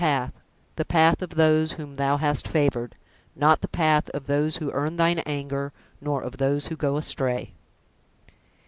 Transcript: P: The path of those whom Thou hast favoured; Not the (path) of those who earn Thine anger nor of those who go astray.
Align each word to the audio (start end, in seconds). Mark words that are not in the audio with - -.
P: 0.01 0.31
The 0.77 0.85
path 0.87 1.21
of 1.21 1.29
those 1.35 1.73
whom 1.73 1.93
Thou 1.93 2.17
hast 2.17 2.47
favoured; 2.47 2.95
Not 3.35 3.61
the 3.61 3.67
(path) 3.67 4.09
of 4.15 4.25
those 4.25 4.55
who 4.57 4.71
earn 4.71 4.97
Thine 4.97 5.19
anger 5.27 5.73
nor 6.01 6.23
of 6.23 6.37
those 6.37 6.69
who 6.69 6.75
go 6.75 6.97
astray. 6.97 7.53